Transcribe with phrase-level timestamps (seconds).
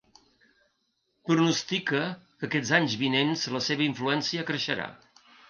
[1.29, 1.99] Pronostica
[2.39, 4.91] que aquests anys vinent la seva influència creixerà.